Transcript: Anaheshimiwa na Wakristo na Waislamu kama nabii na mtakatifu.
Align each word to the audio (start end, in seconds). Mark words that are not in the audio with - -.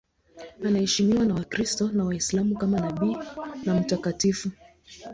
Anaheshimiwa 0.65 1.25
na 1.25 1.33
Wakristo 1.35 1.89
na 1.93 2.03
Waislamu 2.03 2.55
kama 2.57 2.79
nabii 2.79 3.17
na 3.65 3.73
mtakatifu. 3.73 4.51